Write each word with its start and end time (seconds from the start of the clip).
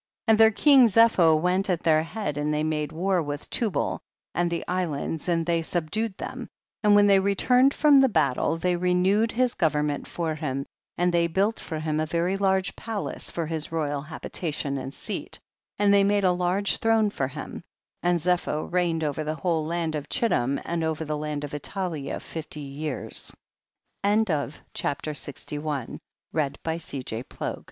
25. 0.25 0.33
And 0.33 0.39
their 0.39 0.51
king 0.57 0.87
Zepho 0.87 1.35
went 1.39 1.69
at 1.69 1.83
their 1.83 2.01
head 2.01 2.35
and 2.35 2.51
they 2.51 2.63
made 2.63 2.91
war 2.91 3.21
with 3.21 3.47
Tubal 3.51 3.99
and 4.33 4.49
the 4.49 4.65
islands, 4.67 5.29
and 5.29 5.45
they 5.45 5.61
sub 5.61 5.91
dued 5.91 6.17
them, 6.17 6.47
and 6.81 6.95
when 6.95 7.05
they 7.05 7.19
returned 7.19 7.71
from 7.75 7.99
the 7.99 8.09
battle 8.09 8.57
they 8.57 8.75
renewed 8.75 9.31
his 9.31 9.53
go 9.53 9.67
vernment 9.69 10.07
for 10.07 10.33
him, 10.33 10.65
and 10.97 11.13
they 11.13 11.27
built 11.27 11.59
for 11.59 11.77
him 11.77 11.99
a 11.99 12.07
very 12.07 12.35
large 12.35 12.75
palace 12.75 13.29
for 13.29 13.45
his 13.45 13.71
royal 13.71 14.01
habitation 14.01 14.79
and 14.79 14.91
seat, 14.95 15.39
and 15.77 15.93
they 15.93 16.03
made 16.03 16.23
a 16.23 16.31
large 16.31 16.77
throne 16.77 17.11
for 17.11 17.27
him, 17.27 17.61
and 18.01 18.17
Zepho 18.17 18.71
reigned 18.73 19.03
over 19.03 19.23
the 19.23 19.35
whole 19.35 19.67
land 19.67 19.93
of 19.93 20.09
Chit 20.09 20.31
tim 20.31 20.59
and 20.65 20.83
over 20.83 21.05
the 21.05 21.17
land 21.27 21.43
of 21.43 21.53
Italia 21.53 22.19
fift 22.19 22.57